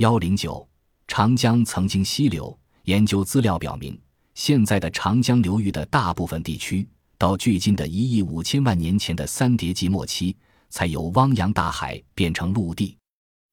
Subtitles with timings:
[0.00, 0.66] 幺零九，
[1.08, 2.58] 长江曾经溪流。
[2.84, 4.00] 研究资料表明，
[4.32, 6.88] 现在的长江流域的大部分地区，
[7.18, 10.34] 到距今的一亿五千万年前的三叠纪末期，
[10.70, 12.96] 才由汪洋大海变成陆地。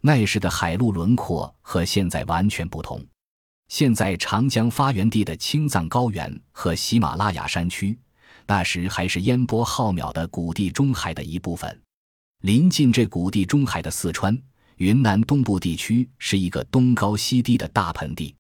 [0.02, 3.06] 那时的海陆轮廓和现在完全不同。
[3.68, 8.00] 现在长江发源地的青藏高原和喜马拉雅山区，
[8.46, 11.82] 那时还是烟波浩渺的古地中海的一部分。
[12.44, 14.42] 临近这古地中海的四川、
[14.78, 18.36] 云南东部地区是一个东高西低的大盆地。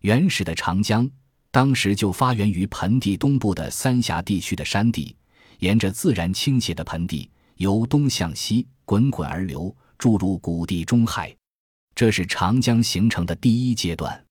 [0.00, 1.08] 原始的长江
[1.50, 5.14] 当时就发源于盆地东部的三峡地区的山地，
[5.58, 11.34] 沿着自然倾斜的盆地由东向西滚滚而流，注入古地中海。
[11.94, 14.24] 这是长江形成的第一阶段。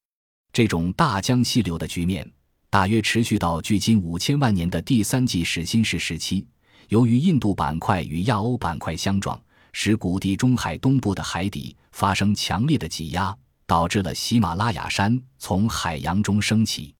[0.51, 2.29] 这种大江西流的局面
[2.69, 6.45] 大约持续到距今五千万年的第三纪始新世时期。
[6.89, 9.41] 由于印度板块与亚欧板块相撞，
[9.73, 16.95] 使古地中海东部的海底发生强烈的挤压，导致了喜马拉雅山从海洋中升起。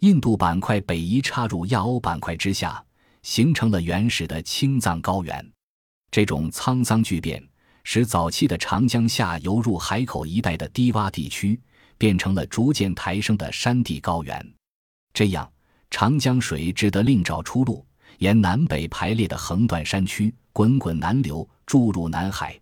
[0.00, 2.84] 印度板块北移插入亚欧板块之下，
[3.22, 5.52] 形成了原始的青藏高原。
[6.10, 7.42] 这种沧桑巨变，
[7.84, 11.60] 使早期的长江下游入海口一带的低洼地区，
[11.96, 14.54] 变成了逐渐抬升的山地高原。
[15.12, 15.50] 这样，
[15.90, 17.84] 长江水只得另找出路。
[18.18, 22.60] 沿南北排列的横断山区滚滚南流，注入南海。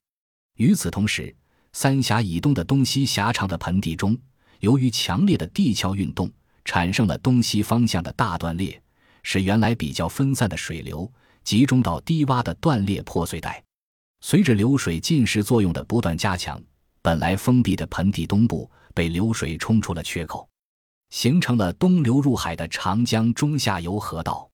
[0.59, 1.35] 与此同时，
[1.73, 4.15] 三峡以东的东西狭长的盆地中，
[4.61, 6.31] 由于强烈的地壳运动，
[6.63, 8.79] 产生了东西方向的大断裂，
[9.23, 11.11] 使原来比较分散的水流
[11.43, 13.65] 集中到低洼的断裂破碎带。
[14.21, 16.63] 随着流水侵蚀作用的不断加强，
[17.01, 20.47] 本来封闭的盆地东部被流水冲出了缺口，
[21.09, 24.47] 形成了东流入海的长江中下游河道。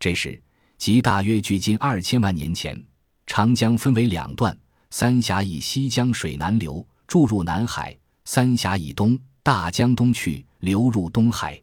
[0.00, 0.42] 这时，
[0.78, 2.80] 即大约距今二千万年前，
[3.26, 4.56] 长江分为两段：
[4.90, 7.92] 三峡以西江水南流，注入南海；
[8.24, 11.60] 三峡以东，大江东去，流入东海。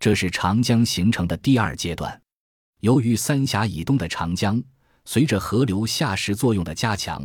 [0.00, 2.20] 这是长江形成的第二阶段。
[2.80, 4.60] 由于三峡以东的长江，
[5.04, 7.24] 随着河流下蚀作用的加强，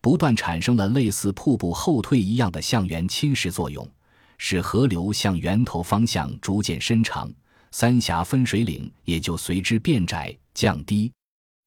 [0.00, 3.88] 不断产生了类似瀑布后退一样的向源侵蚀作用，
[4.36, 7.32] 使河流向源头方向逐渐伸长。
[7.70, 11.12] 三峡分水岭也就随之变窄降低，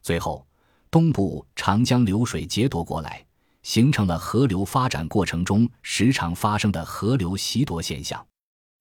[0.01, 0.46] 最后
[0.90, 3.25] 东部长江流水劫夺过来，
[3.63, 8.25] 形成了河流发展过程中时常发生的河流袭夺现象。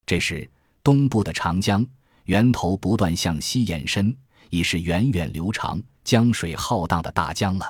[0.07, 0.51] 这时，
[0.83, 1.87] 东部的长江
[2.25, 4.17] 源头不断向西延伸，
[4.51, 7.67] 已是源远流长、江水浩荡的大江了；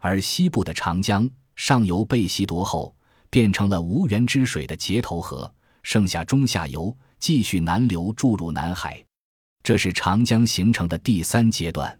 [0.00, 2.94] 而西部的长江上游被袭夺后，
[3.30, 5.52] 变成了无源之水的截头河，
[5.82, 6.96] 剩下中下游。
[7.20, 9.04] 继续南流注入南海，
[9.62, 11.98] 这是长江形成的第三阶段。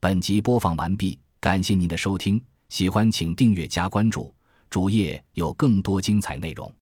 [0.00, 4.34] 本集播放完毕，感谢您的收听，喜欢请订阅加关注，
[4.70, 6.72] 主页有更多精彩内容。